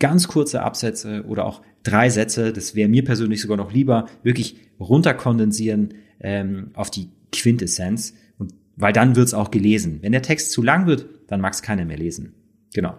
ganz 0.00 0.26
kurze 0.26 0.62
Absätze 0.62 1.24
oder 1.28 1.44
auch 1.44 1.62
drei 1.84 2.10
Sätze. 2.10 2.52
Das 2.52 2.74
wäre 2.74 2.88
mir 2.88 3.04
persönlich 3.04 3.40
sogar 3.40 3.56
noch 3.56 3.72
lieber, 3.72 4.06
wirklich 4.24 4.56
runterkondensieren 4.80 5.94
ähm, 6.20 6.70
auf 6.74 6.90
die 6.90 7.10
Quintessenz. 7.30 8.14
Und 8.38 8.54
weil 8.76 8.92
dann 8.92 9.14
wird's 9.14 9.34
auch 9.34 9.52
gelesen. 9.52 9.98
Wenn 10.02 10.12
der 10.12 10.22
Text 10.22 10.50
zu 10.50 10.62
lang 10.62 10.86
wird, 10.86 11.06
dann 11.28 11.40
mag 11.40 11.52
es 11.52 11.62
keiner 11.62 11.84
mehr 11.84 11.98
lesen. 11.98 12.34
Genau. 12.74 12.98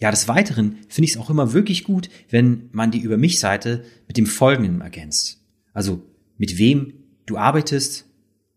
Ja, 0.00 0.10
des 0.10 0.28
Weiteren 0.28 0.78
finde 0.88 1.04
ich 1.04 1.12
es 1.12 1.16
auch 1.18 1.28
immer 1.28 1.52
wirklich 1.52 1.84
gut, 1.84 2.08
wenn 2.30 2.70
man 2.72 2.90
die 2.90 3.00
Über 3.00 3.18
mich-Seite 3.18 3.84
mit 4.08 4.16
dem 4.16 4.26
Folgenden 4.26 4.80
ergänzt. 4.80 5.44
Also 5.74 6.02
mit 6.38 6.56
wem 6.56 6.94
du 7.26 7.36
arbeitest 7.36 8.06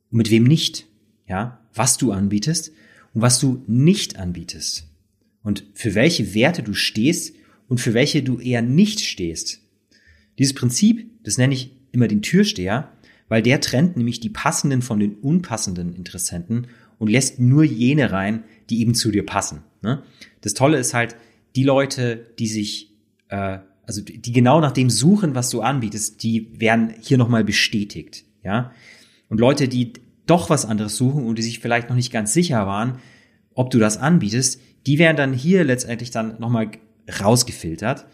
und 0.10 0.20
mit 0.20 0.32
wem 0.32 0.46
nicht. 0.46 0.88
Ja, 1.28 1.60
was 1.74 1.98
du 1.98 2.12
anbietest 2.12 2.72
und 3.14 3.22
was 3.22 3.40
du 3.40 3.64
nicht 3.68 4.18
anbietest. 4.18 4.88
Und 5.42 5.66
für 5.74 5.96
welche 5.96 6.34
Werte 6.34 6.64
du 6.64 6.74
stehst 6.74 7.36
und 7.74 7.80
für 7.80 7.96
welche 7.96 8.22
du 8.22 8.38
eher 8.38 8.62
nicht 8.62 9.00
stehst. 9.00 9.60
Dieses 10.38 10.54
Prinzip, 10.54 11.10
das 11.24 11.40
nenne 11.40 11.56
ich 11.56 11.72
immer 11.92 12.08
den 12.08 12.22
Türsteher, 12.22 12.92
weil 13.30 13.42
der 13.42 13.62
trennt 13.62 13.98
nämlich 13.98 14.20
die 14.20 14.30
passenden 14.30 14.84
von 14.84 15.00
den 15.00 15.16
unpassenden 15.16 15.92
Interessenten 15.96 16.68
und 17.00 17.10
lässt 17.10 17.40
nur 17.40 17.64
jene 17.64 18.12
rein, 18.12 18.44
die 18.70 18.80
eben 18.80 18.94
zu 18.94 19.10
dir 19.10 19.26
passen. 19.26 19.64
Ne? 19.82 20.04
Das 20.42 20.54
Tolle 20.54 20.78
ist 20.78 20.94
halt, 20.94 21.16
die 21.56 21.64
Leute, 21.64 22.28
die 22.38 22.46
sich, 22.46 22.92
äh, 23.30 23.58
also 23.88 24.04
die 24.04 24.32
genau 24.32 24.62
nach 24.62 24.72
dem 24.72 24.92
suchen, 24.92 25.34
was 25.34 25.50
du 25.50 25.62
anbietest, 25.62 26.22
die 26.22 26.52
werden 26.60 26.94
hier 27.02 27.18
nochmal 27.18 27.44
bestätigt. 27.44 28.24
Ja? 28.44 28.72
Und 29.30 29.40
Leute, 29.40 29.68
die 29.68 29.94
doch 30.28 30.52
was 30.52 30.64
anderes 30.64 30.96
suchen 30.96 31.26
und 31.26 31.40
die 31.40 31.44
sich 31.44 31.58
vielleicht 31.58 31.90
noch 31.90 31.96
nicht 31.96 32.14
ganz 32.14 32.34
sicher 32.34 32.68
waren, 32.68 33.00
ob 33.56 33.72
du 33.72 33.80
das 33.80 33.98
anbietest, 33.98 34.62
die 34.86 35.00
werden 35.00 35.18
dann 35.18 35.34
hier 35.34 35.64
letztendlich 35.64 36.12
dann 36.12 36.40
nochmal 36.40 36.70
rausgefiltert. 37.22 38.06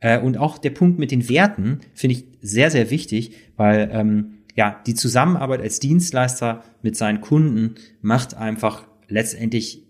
Äh, 0.00 0.20
und 0.20 0.36
auch 0.36 0.58
der 0.58 0.70
Punkt 0.70 0.98
mit 0.98 1.10
den 1.10 1.28
Werten 1.28 1.80
finde 1.94 2.16
ich 2.16 2.24
sehr, 2.40 2.70
sehr 2.70 2.90
wichtig, 2.90 3.32
weil 3.56 3.90
ähm, 3.92 4.34
ja, 4.54 4.82
die 4.86 4.94
Zusammenarbeit 4.94 5.60
als 5.60 5.78
Dienstleister 5.78 6.64
mit 6.82 6.96
seinen 6.96 7.20
Kunden 7.20 7.76
macht 8.00 8.34
einfach 8.34 8.86
letztendlich 9.08 9.84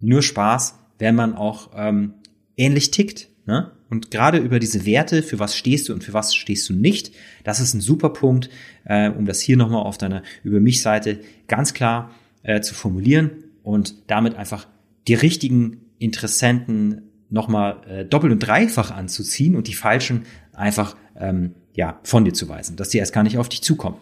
nur 0.00 0.22
Spaß, 0.22 0.78
wenn 0.98 1.14
man 1.14 1.34
auch 1.34 1.70
ähm, 1.74 2.14
ähnlich 2.56 2.90
tickt. 2.90 3.28
Ne? 3.46 3.72
Und 3.90 4.10
gerade 4.10 4.38
über 4.38 4.58
diese 4.58 4.86
Werte, 4.86 5.22
für 5.22 5.38
was 5.38 5.56
stehst 5.56 5.88
du 5.88 5.92
und 5.92 6.04
für 6.04 6.12
was 6.12 6.34
stehst 6.34 6.68
du 6.68 6.74
nicht, 6.74 7.12
das 7.44 7.60
ist 7.60 7.74
ein 7.74 7.80
super 7.80 8.10
Punkt, 8.10 8.50
äh, 8.84 9.10
um 9.10 9.26
das 9.26 9.40
hier 9.40 9.56
nochmal 9.56 9.82
auf 9.82 9.98
deiner 9.98 10.22
Über 10.44 10.60
mich-Seite 10.60 11.20
ganz 11.48 11.74
klar 11.74 12.10
äh, 12.42 12.60
zu 12.60 12.74
formulieren 12.74 13.30
und 13.62 13.96
damit 14.06 14.36
einfach 14.36 14.66
die 15.08 15.14
richtigen 15.14 15.80
Interessenten 15.98 17.02
nochmal 17.32 17.80
äh, 17.88 18.04
doppelt 18.04 18.32
und 18.32 18.38
dreifach 18.38 18.90
anzuziehen 18.90 19.56
und 19.56 19.66
die 19.66 19.74
falschen 19.74 20.26
einfach 20.52 20.96
ähm, 21.18 21.54
ja 21.74 21.98
von 22.04 22.24
dir 22.24 22.34
zu 22.34 22.48
weisen, 22.48 22.76
dass 22.76 22.90
die 22.90 22.98
erst 22.98 23.12
gar 23.12 23.22
nicht 23.22 23.38
auf 23.38 23.48
dich 23.48 23.62
zukommen. 23.62 23.96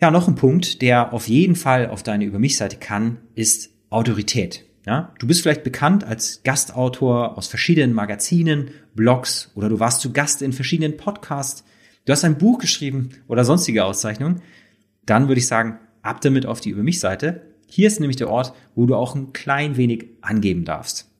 Ja, 0.00 0.10
noch 0.10 0.26
ein 0.26 0.34
Punkt, 0.34 0.82
der 0.82 1.12
auf 1.12 1.28
jeden 1.28 1.54
Fall 1.54 1.88
auf 1.88 2.02
deine 2.02 2.24
Über 2.24 2.40
mich-Seite 2.40 2.78
kann, 2.78 3.18
ist 3.34 3.70
Autorität. 3.90 4.64
Ja, 4.84 5.12
du 5.20 5.28
bist 5.28 5.42
vielleicht 5.42 5.62
bekannt 5.62 6.02
als 6.02 6.42
Gastautor 6.42 7.38
aus 7.38 7.46
verschiedenen 7.46 7.92
Magazinen, 7.92 8.70
Blogs 8.96 9.52
oder 9.54 9.68
du 9.68 9.78
warst 9.78 10.00
zu 10.00 10.12
Gast 10.12 10.42
in 10.42 10.52
verschiedenen 10.52 10.96
Podcasts. 10.96 11.62
Du 12.04 12.12
hast 12.12 12.24
ein 12.24 12.38
Buch 12.38 12.58
geschrieben 12.58 13.10
oder 13.28 13.44
sonstige 13.44 13.84
Auszeichnungen. 13.84 14.42
Dann 15.06 15.28
würde 15.28 15.38
ich 15.38 15.46
sagen, 15.46 15.78
ab 16.00 16.20
damit 16.22 16.46
auf 16.46 16.60
die 16.60 16.70
Über 16.70 16.82
mich 16.82 16.98
Seite. 16.98 17.42
Hier 17.68 17.86
ist 17.86 18.00
nämlich 18.00 18.16
der 18.16 18.28
Ort, 18.28 18.54
wo 18.74 18.86
du 18.86 18.96
auch 18.96 19.14
ein 19.14 19.32
klein 19.32 19.76
wenig 19.76 20.06
angeben 20.20 20.64
darfst. 20.64 21.11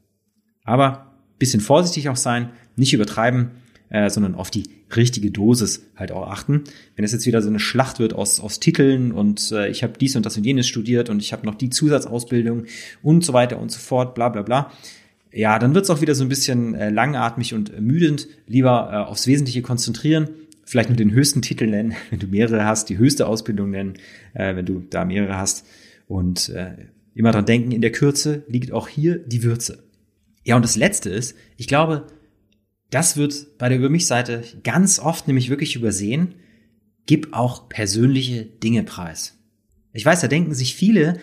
Aber 0.65 1.13
bisschen 1.39 1.61
vorsichtig 1.61 2.09
auch 2.09 2.17
sein, 2.17 2.51
nicht 2.77 2.93
übertreiben 2.93 3.51
äh, 3.93 4.09
sondern 4.09 4.35
auf 4.35 4.51
die 4.51 4.65
richtige 4.97 5.31
Dosis 5.31 5.87
halt 5.97 6.13
auch 6.13 6.29
achten. 6.29 6.65
Wenn 6.97 7.05
es 7.05 7.13
jetzt 7.13 7.27
wieder 7.27 7.43
so 7.43 7.49
eine 7.49 7.61
Schlacht 7.61 7.99
wird 7.99 8.15
aus, 8.15 8.41
aus 8.41 8.59
Titeln 8.59 9.13
und 9.13 9.53
äh, 9.53 9.69
ich 9.69 9.83
habe 9.83 9.93
dies 10.01 10.17
und 10.17 10.25
das 10.25 10.37
und 10.37 10.45
jenes 10.45 10.67
studiert 10.67 11.11
und 11.11 11.21
ich 11.21 11.33
habe 11.33 11.47
noch 11.47 11.55
die 11.55 11.69
Zusatzausbildung 11.69 12.65
und 13.03 13.25
so 13.25 13.35
weiter 13.35 13.59
und 13.59 13.71
so 13.71 13.79
fort, 13.79 14.15
bla 14.15 14.31
bla 14.31 14.43
bla, 14.43 14.73
ja, 15.31 15.59
dann 15.59 15.75
wird 15.75 15.85
es 15.85 15.91
auch 15.91 16.01
wieder 16.01 16.15
so 16.15 16.25
ein 16.25 16.29
bisschen 16.29 16.75
äh, 16.75 16.91
langatmig 16.91 17.55
und 17.55 17.73
ermüdend. 17.73 18.29
Lieber 18.47 18.91
äh, 18.93 18.97
aufs 19.11 19.27
Wesentliche 19.27 19.61
konzentrieren, 19.63 20.29
vielleicht 20.65 20.89
nur 20.89 20.97
den 20.97 21.13
höchsten 21.13 21.43
Titel 21.43 21.67
nennen, 21.67 21.95
wenn 22.11 22.19
du 22.19 22.27
mehrere 22.27 22.65
hast, 22.65 22.89
die 22.89 22.97
höchste 22.97 23.27
Ausbildung 23.27 23.71
nennen, 23.71 23.95
äh, 24.33 24.57
wenn 24.57 24.65
du 24.65 24.85
da 24.89 25.05
mehrere 25.05 25.37
hast. 25.37 25.67
Und 26.09 26.49
äh, 26.49 26.73
immer 27.15 27.33
dran 27.33 27.45
denken, 27.45 27.73
in 27.73 27.83
der 27.83 27.93
Kürze 27.93 28.43
liegt 28.49 28.73
auch 28.73 28.89
hier 28.89 29.19
die 29.19 29.43
Würze. 29.43 29.83
Ja, 30.45 30.57
und 30.57 30.63
das 30.63 30.77
Letzte 30.77 31.11
ist, 31.11 31.37
ich 31.57 31.69
glaube, 31.69 32.07
das 32.91 33.17
wird 33.17 33.59
bei 33.59 33.69
der 33.69 33.79
Über 33.79 33.89
mich 33.89 34.07
Seite 34.07 34.43
ganz 34.65 34.99
oft 34.99 35.27
nämlich 35.27 35.49
wirklich 35.49 35.77
übersehen. 35.77 36.35
Gib 37.07 37.33
auch 37.33 37.69
persönliche 37.69 38.45
Dinge 38.45 38.83
preis. 38.83 39.39
Ich 39.95 40.07
weiß, 40.07 40.21
da 40.23 40.29
denken 40.29 40.55
sich 40.55 40.75
viele, 40.75 41.19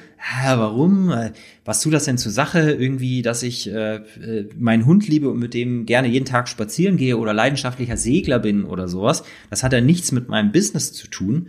warum, 0.45 1.09
äh, 1.11 1.31
was 1.65 1.81
tut 1.81 1.93
das 1.93 2.05
denn 2.05 2.19
zur 2.19 2.31
Sache 2.31 2.71
irgendwie, 2.71 3.23
dass 3.23 3.41
ich 3.41 3.67
äh, 3.67 3.95
äh, 3.95 4.49
meinen 4.57 4.85
Hund 4.85 5.07
liebe 5.07 5.29
und 5.29 5.39
mit 5.39 5.55
dem 5.55 5.87
gerne 5.87 6.07
jeden 6.07 6.25
Tag 6.25 6.47
spazieren 6.47 6.97
gehe 6.97 7.17
oder 7.17 7.33
leidenschaftlicher 7.33 7.97
Segler 7.97 8.37
bin 8.37 8.65
oder 8.65 8.87
sowas. 8.87 9.23
Das 9.49 9.63
hat 9.63 9.73
ja 9.73 9.81
nichts 9.81 10.11
mit 10.11 10.29
meinem 10.29 10.51
Business 10.51 10.93
zu 10.93 11.07
tun. 11.07 11.47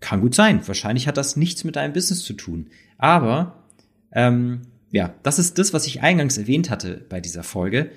Kann 0.00 0.20
gut 0.20 0.34
sein. 0.34 0.66
Wahrscheinlich 0.66 1.06
hat 1.06 1.16
das 1.16 1.36
nichts 1.36 1.62
mit 1.62 1.76
deinem 1.76 1.92
Business 1.92 2.24
zu 2.24 2.32
tun. 2.32 2.70
Aber 2.98 3.64
ähm, 4.12 4.62
ja, 4.96 5.14
das 5.22 5.38
ist 5.38 5.58
das, 5.58 5.74
was 5.74 5.86
ich 5.86 6.00
eingangs 6.00 6.38
erwähnt 6.38 6.70
hatte 6.70 7.04
bei 7.10 7.20
dieser 7.20 7.42
Folge. 7.42 7.90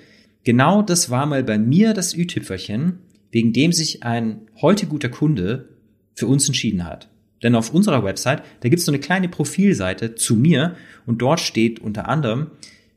Genau 0.44 0.82
das 0.82 1.08
war 1.08 1.24
mal 1.24 1.42
bei 1.42 1.58
mir 1.58 1.94
das 1.94 2.14
Ü-Tüpferchen, 2.14 2.98
wegen 3.30 3.54
dem 3.54 3.72
sich 3.72 4.02
ein 4.02 4.42
heute 4.60 4.86
guter 4.86 5.08
Kunde 5.08 5.70
für 6.14 6.26
uns 6.26 6.46
entschieden 6.46 6.84
hat. 6.84 7.08
Denn 7.42 7.54
auf 7.54 7.72
unserer 7.72 8.04
Website, 8.04 8.42
da 8.60 8.68
gibt 8.68 8.80
es 8.80 8.84
so 8.84 8.92
eine 8.92 9.00
kleine 9.00 9.30
Profilseite 9.30 10.14
zu 10.14 10.36
mir 10.36 10.76
und 11.06 11.22
dort 11.22 11.40
steht 11.40 11.78
unter 11.78 12.06
anderem, 12.06 12.50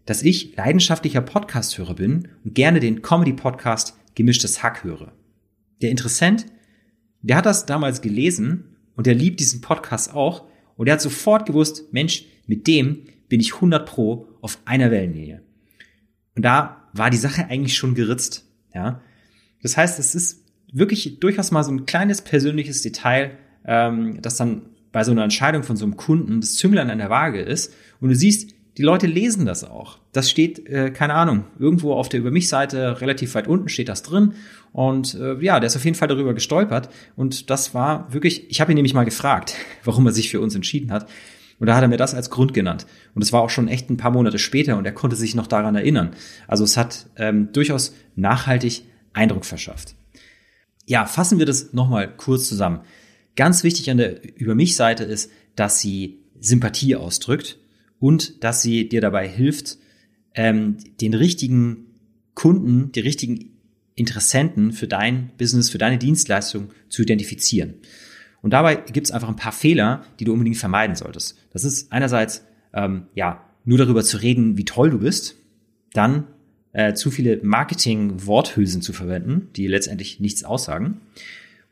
dass 0.06 0.22
ich 0.22 0.54
leidenschaftlicher 0.58 1.22
Podcast-Hörer 1.22 1.96
bin 1.96 2.28
und 2.44 2.56
gerne 2.56 2.82
den 2.82 3.04
Comedy-Podcast 3.04 3.98
Gemischtes 4.16 4.62
Hack 4.62 4.84
höre. 4.84 5.14
Der 5.82 5.92
Interessent, 5.92 6.46
der 7.22 7.38
hat 7.38 7.46
das 7.46 7.66
damals 7.66 8.02
gelesen 8.02 8.66
und 8.98 9.08
der 9.08 9.16
liebt 9.16 9.40
diesen 9.40 9.62
Podcast 9.62 10.14
auch 10.14 10.44
und 10.76 10.88
er 10.88 10.96
hat 10.96 11.02
sofort 11.02 11.46
gewusst, 11.46 11.94
Mensch, 11.94 12.26
mit 12.48 12.68
dem 12.68 13.04
bin 13.34 13.40
ich 13.40 13.56
100 13.56 13.84
pro 13.88 14.28
auf 14.42 14.60
einer 14.66 14.92
Wellenlinie. 14.92 15.42
Und 16.36 16.46
da 16.46 16.84
war 16.94 17.10
die 17.10 17.18
Sache 17.18 17.48
eigentlich 17.50 17.76
schon 17.76 17.96
geritzt. 17.96 18.46
Ja, 18.76 19.02
das 19.64 19.76
heißt, 19.76 19.98
es 19.98 20.14
ist 20.14 20.44
wirklich 20.72 21.20
durchaus 21.20 21.50
mal 21.50 21.64
so 21.64 21.72
ein 21.72 21.88
kleines 21.88 22.22
persönliches 22.22 22.84
Detail, 22.84 23.32
ähm, 23.66 24.22
das 24.22 24.36
dann 24.36 24.62
bei 24.92 25.04
so 25.04 25.10
einer 25.10 25.24
Entscheidung 25.24 25.64
von 25.64 25.76
so 25.78 25.84
einem 25.84 25.98
Kunden 25.98 26.42
das 26.42 26.54
Zünglein 26.54 26.92
an 26.92 27.00
der 27.00 27.10
Waage 27.10 27.42
ist. 27.42 27.74
Und 28.00 28.10
du 28.10 28.16
siehst, 28.16 28.52
die 28.78 28.84
Leute 28.84 29.08
lesen 29.08 29.48
das 29.48 29.64
auch. 29.64 29.98
Das 30.12 30.30
steht, 30.30 30.70
äh, 30.70 30.92
keine 30.92 31.16
Ahnung, 31.16 31.46
irgendwo 31.58 31.96
auf 31.96 32.10
der 32.10 32.20
Über 32.20 32.30
mich-Seite, 32.30 33.02
relativ 33.02 33.34
weit 33.34 33.48
unten 33.48 33.68
steht 33.68 33.90
das 33.90 34.04
drin. 34.04 34.34
Und 34.74 35.16
äh, 35.16 35.40
ja, 35.40 35.60
der 35.60 35.66
ist 35.66 35.76
auf 35.76 35.86
jeden 35.86 35.98
Fall 35.98 36.08
darüber 36.08 36.36
gestolpert. 36.36 36.90
Und 37.16 37.50
das 37.50 37.74
war 37.74 38.14
wirklich, 38.14 38.52
ich 38.52 38.62
habe 38.62 38.72
ihn 38.74 38.76
nämlich 38.76 38.94
mal 38.94 39.06
gefragt, 39.06 39.56
warum 39.84 40.06
er 40.06 40.12
sich 40.12 40.30
für 40.30 40.40
uns 40.40 40.54
entschieden 40.54 40.92
hat. 40.92 41.10
Und 41.64 41.68
da 41.68 41.78
hat 41.78 41.82
er 41.82 41.88
mir 41.88 41.96
das 41.96 42.14
als 42.14 42.30
Grund 42.30 42.54
genannt. 42.54 42.86
Und 43.16 43.22
es 43.22 43.32
war 43.32 43.42
auch 43.42 43.50
schon 43.50 43.70
echt 43.70 43.90
ein 43.90 43.96
paar 43.96 44.12
Monate 44.12 44.38
später 44.38 44.78
und 44.78 44.84
er 44.84 44.92
konnte 44.92 45.16
sich 45.16 45.34
noch 45.34 45.48
daran 45.48 45.76
erinnern. 45.76 46.12
Also 46.46 46.66
es 46.66 46.76
hat 46.76 47.06
ähm, 47.16 47.54
durchaus 47.54 47.96
nachhaltig 48.18 48.84
Eindruck 49.14 49.46
verschafft. 49.46 49.96
Ja, 50.86 51.06
fassen 51.06 51.40
wir 51.40 51.46
das 51.46 51.72
nochmal 51.72 52.14
kurz 52.18 52.50
zusammen. 52.50 52.82
Ganz 53.38 53.64
wichtig 53.64 53.90
an 53.90 53.96
der 53.96 54.38
Über 54.38 54.56
mich-Seite 54.56 55.06
ist, 55.06 55.32
dass 55.56 55.80
sie 55.80 56.20
Sympathie 56.38 56.98
ausdrückt 56.98 57.58
und 57.98 58.44
dass 58.44 58.62
sie 58.62 58.90
dir 58.90 59.00
dabei 59.00 59.26
hilft, 59.26 59.78
ähm, 60.36 60.76
den 61.00 61.14
richtigen 61.14 61.86
Kunden, 62.34 62.92
die 62.92 63.00
richtigen 63.00 63.54
Interessenten 63.96 64.74
für 64.74 64.90
dein 64.90 65.32
Business, 65.38 65.70
für 65.70 65.78
deine 65.78 65.98
Dienstleistung 65.98 66.72
zu 66.90 67.04
identifizieren. 67.04 67.76
Und 68.44 68.52
dabei 68.52 68.76
gibt 68.76 69.08
es 69.08 69.12
einfach 69.12 69.30
ein 69.30 69.36
paar 69.36 69.52
Fehler, 69.52 70.04
die 70.20 70.26
du 70.26 70.34
unbedingt 70.34 70.58
vermeiden 70.58 70.96
solltest. 70.96 71.40
Das 71.52 71.64
ist 71.64 71.92
einerseits 71.92 72.46
ähm, 72.74 73.08
ja 73.16 73.44
nur 73.66 73.80
darüber 73.80 74.04
zu 74.04 74.18
reden, 74.18 74.56
wie 74.58 74.66
toll 74.66 74.92
du 74.92 75.00
bist, 75.00 75.36
dann 75.94 76.28
äh, 76.74 76.94
zu 76.94 77.10
viele 77.10 77.40
Marketing-Worthülsen 77.42 78.84
zu 78.84 78.94
verwenden, 78.94 79.50
die 79.56 79.66
letztendlich 79.66 80.20
nichts 80.20 80.44
aussagen, 80.44 81.02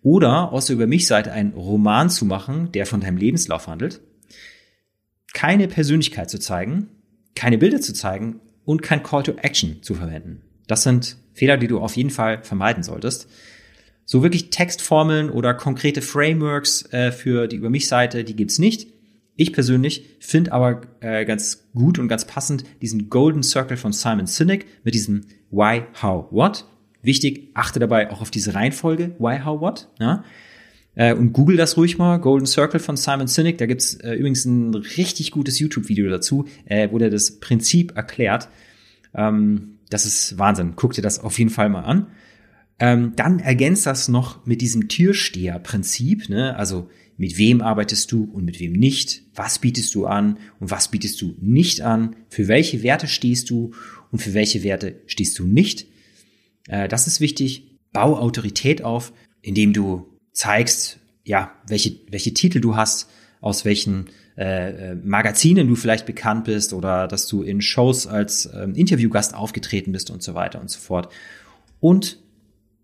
oder 0.02 0.52
aus 0.52 0.66
der 0.66 0.76
Über 0.76 0.88
mich-Seite 0.88 1.32
einen 1.32 1.54
Roman 1.54 2.10
zu 2.10 2.26
machen, 2.26 2.72
der 2.72 2.88
von 2.88 3.02
deinem 3.02 3.18
Lebenslauf 3.18 3.68
handelt 3.68 4.02
keine 5.34 5.68
Persönlichkeit 5.68 6.30
zu 6.30 6.40
zeigen, 6.40 6.88
keine 7.36 7.58
Bilder 7.58 7.82
zu 7.82 7.94
zeigen 7.94 8.40
und 8.66 8.82
kein 8.82 9.04
Call 9.04 9.24
to 9.24 9.34
Action 9.34 9.82
zu 9.82 9.96
verwenden. 9.96 10.42
Das 10.68 10.84
sind 10.84 11.18
Fehler, 11.34 11.58
die 11.58 11.68
du 11.68 11.80
auf 11.80 11.96
jeden 11.96 12.10
Fall 12.10 12.44
vermeiden 12.44 12.84
solltest. 12.84 13.30
So 14.12 14.24
wirklich 14.24 14.50
Textformeln 14.50 15.30
oder 15.30 15.54
konkrete 15.54 16.02
Frameworks 16.02 16.84
äh, 16.92 17.14
für 17.14 17.48
die 17.48 17.56
Über 17.56 17.70
mich-Seite, 17.70 18.26
die 18.26 18.36
gibt's 18.36 18.60
nicht. 18.60 18.90
Ich 19.38 19.54
persönlich 19.54 20.18
finde 20.20 20.52
aber 20.52 20.82
äh, 21.00 21.24
ganz 21.24 21.70
gut 21.74 21.98
und 21.98 22.10
ganz 22.10 22.26
passend 22.26 22.66
diesen 22.82 23.10
Golden 23.10 23.42
Circle 23.42 23.78
von 23.78 23.94
Simon 23.94 24.28
Sinek 24.28 24.66
mit 24.84 24.96
diesem 24.96 25.22
Why, 25.50 25.84
How, 26.02 26.30
What. 26.30 26.66
Wichtig, 27.02 27.52
achte 27.54 27.80
dabei 27.80 28.12
auch 28.12 28.20
auf 28.20 28.32
diese 28.32 28.54
Reihenfolge, 28.54 29.16
Why, 29.18 29.40
How, 29.46 29.62
What. 29.62 29.88
Ja? 29.98 30.26
Äh, 30.96 31.14
und 31.14 31.32
google 31.32 31.56
das 31.56 31.78
ruhig 31.78 31.98
mal, 31.98 32.18
Golden 32.18 32.48
Circle 32.48 32.82
von 32.82 32.98
Simon 32.98 33.28
Sinek. 33.28 33.60
Da 33.60 33.66
gibt's 33.66 33.94
äh, 33.94 34.16
übrigens 34.16 34.44
ein 34.44 34.76
richtig 34.76 35.32
gutes 35.32 35.58
YouTube-Video 35.58 36.10
dazu, 36.10 36.50
äh, 36.66 36.90
wo 36.92 36.98
der 36.98 37.12
das 37.12 37.40
Prinzip 37.40 37.96
erklärt. 37.96 38.50
Ähm, 39.14 39.78
das 39.90 40.06
ist 40.06 40.38
Wahnsinn. 40.38 40.74
Guck 40.76 40.96
dir 40.96 41.02
das 41.02 41.22
auf 41.22 41.40
jeden 41.40 41.50
Fall 41.50 41.70
mal 41.70 41.86
an. 41.86 42.08
Ähm, 42.82 43.14
dann 43.16 43.38
ergänzt 43.38 43.86
das 43.86 44.08
noch 44.08 44.44
mit 44.48 44.60
diesem 44.60 44.88
Türsteher-Prinzip, 44.88 46.30
ne? 46.30 46.56
also 46.58 46.90
mit 47.16 47.38
wem 47.38 47.62
arbeitest 47.62 48.12
du 48.12 48.24
und 48.24 48.44
mit 48.44 48.60
wem 48.60 48.74
nicht, 48.74 49.22
was 49.36 49.60
bietest 49.60 49.94
du 49.94 50.08
an 50.08 50.40
und 50.60 50.72
was 50.72 50.90
bietest 50.90 51.22
du 51.22 51.36
nicht 51.40 51.82
an, 51.82 52.16
für 52.28 52.48
welche 52.48 52.82
Werte 52.82 53.06
stehst 53.06 53.52
du 53.52 53.70
und 54.12 54.18
für 54.18 54.34
welche 54.34 54.64
Werte 54.64 54.96
stehst 55.06 55.38
du 55.38 55.46
nicht. 55.46 55.86
Äh, 56.68 56.88
das 56.88 57.06
ist 57.06 57.22
wichtig. 57.22 57.78
Bau 57.94 58.18
Autorität 58.18 58.82
auf, 58.82 59.14
indem 59.44 59.74
du 59.74 60.18
zeigst, 60.32 60.98
ja, 61.24 61.52
welche, 61.68 61.98
welche 62.10 62.34
Titel 62.34 62.62
du 62.62 62.76
hast, 62.76 63.12
aus 63.42 63.64
welchen 63.64 64.08
äh, 64.36 64.94
äh, 64.94 64.96
Magazinen 64.96 65.68
du 65.68 65.76
vielleicht 65.76 66.08
bekannt 66.08 66.46
bist 66.46 66.74
oder 66.74 67.08
dass 67.08 67.28
du 67.28 67.44
in 67.44 67.62
Shows 67.62 68.08
als 68.08 68.50
ähm, 68.56 68.74
Interviewgast 68.74 69.36
aufgetreten 69.36 69.92
bist 69.92 70.10
und 70.10 70.24
so 70.24 70.34
weiter 70.34 70.60
und 70.60 70.72
so 70.72 70.80
fort. 70.80 71.14
Und 71.80 72.18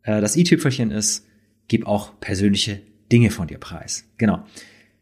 äh, 0.08 0.22
das 0.22 0.36
i-Tüpfelchen 0.36 0.90
ist, 0.90 1.26
gib 1.68 1.86
auch 1.86 2.20
persönliche 2.20 2.82
Dinge 3.12 3.30
von 3.30 3.48
dir 3.48 3.60
preis. 3.60 4.06
Genau. 4.18 4.44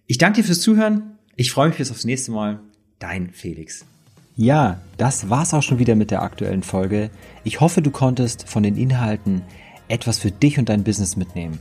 Ich 0.07 0.17
danke 0.17 0.41
dir 0.41 0.45
fürs 0.45 0.61
Zuhören. 0.61 1.17
Ich 1.35 1.51
freue 1.51 1.69
mich 1.69 1.77
bis 1.77 1.91
aufs 1.91 2.05
nächste 2.05 2.31
Mal. 2.31 2.59
Dein 2.99 3.29
Felix. 3.31 3.85
Ja, 4.35 4.81
das 4.97 5.29
war's 5.29 5.53
auch 5.53 5.63
schon 5.63 5.79
wieder 5.79 5.95
mit 5.95 6.11
der 6.11 6.21
aktuellen 6.21 6.63
Folge. 6.63 7.09
Ich 7.43 7.61
hoffe, 7.61 7.81
du 7.81 7.91
konntest 7.91 8.49
von 8.49 8.63
den 8.63 8.75
Inhalten 8.75 9.43
etwas 9.87 10.19
für 10.19 10.31
dich 10.31 10.59
und 10.59 10.67
dein 10.67 10.83
Business 10.83 11.15
mitnehmen. 11.15 11.59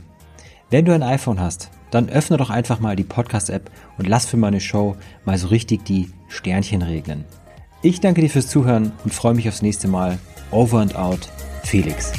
Wenn 0.69 0.85
du 0.85 0.93
ein 0.93 1.03
iPhone 1.03 1.39
hast, 1.39 1.69
dann 1.91 2.09
öffne 2.09 2.37
doch 2.37 2.49
einfach 2.49 2.79
mal 2.79 2.95
die 2.95 3.03
Podcast-App 3.03 3.69
und 3.97 4.07
lass 4.07 4.25
für 4.25 4.37
meine 4.37 4.59
Show 4.59 4.97
mal 5.23 5.37
so 5.37 5.47
richtig 5.47 5.85
die 5.85 6.09
Sternchen 6.27 6.81
regnen. 6.81 7.23
Ich 7.81 8.01
danke 8.01 8.21
dir 8.21 8.29
fürs 8.29 8.47
Zuhören 8.47 8.91
und 9.03 9.13
freue 9.13 9.35
mich 9.35 9.47
aufs 9.47 9.61
nächste 9.61 9.87
Mal. 9.87 10.17
Over 10.51 10.79
and 10.79 10.95
out, 10.95 11.29
Felix. 11.63 12.11